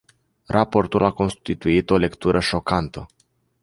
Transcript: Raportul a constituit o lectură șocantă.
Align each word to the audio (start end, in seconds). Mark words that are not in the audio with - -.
Raportul 0.45 1.03
a 1.03 1.11
constituit 1.11 1.89
o 1.89 1.97
lectură 1.97 2.39
șocantă. 2.39 3.05